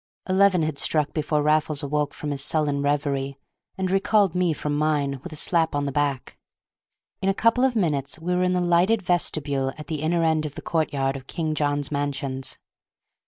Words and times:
Eleven 0.27 0.63
had 0.63 0.79
struck 0.79 1.13
before 1.13 1.43
Raffles 1.43 1.83
awoke 1.83 2.15
from 2.15 2.31
his 2.31 2.43
sullen 2.43 2.81
reverie, 2.81 3.37
and 3.77 3.91
recalled 3.91 4.33
me 4.33 4.51
from 4.51 4.75
mine 4.75 5.19
with 5.21 5.31
a 5.31 5.35
slap 5.35 5.75
on 5.75 5.85
the 5.85 5.91
back. 5.91 6.39
In 7.21 7.29
a 7.29 7.35
couple 7.35 7.63
of 7.63 7.75
minutes 7.75 8.17
we 8.17 8.33
were 8.33 8.41
in 8.41 8.53
the 8.53 8.61
lighted 8.61 9.03
vestibule 9.03 9.71
at 9.77 9.85
the 9.85 10.01
inner 10.01 10.23
end 10.23 10.47
of 10.47 10.55
the 10.55 10.61
courtyard 10.63 11.15
of 11.15 11.27
King 11.27 11.53
John's 11.53 11.91
Mansions. 11.91 12.57